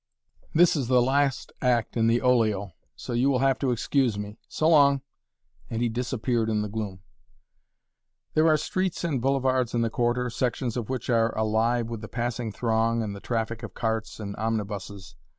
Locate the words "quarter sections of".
9.91-10.89